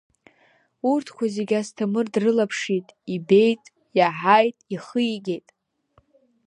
[0.91, 3.63] Урҭқәа зегьы Асҭамыр дрылаԥшит ибеит,
[3.97, 5.47] иаҳаит, ихигеит.